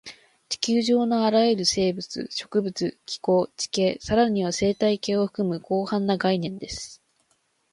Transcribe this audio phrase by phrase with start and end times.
[0.49, 7.03] 地球上のあらゆる生物、植物、気候、地形、さらには生態系を含む広範な概念です